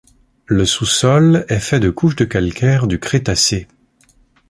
[0.47, 3.67] Le sous-sol est fait de couches de calcaire du crétacé.